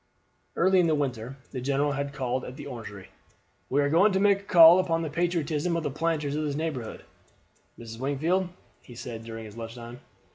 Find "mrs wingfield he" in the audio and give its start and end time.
7.77-8.95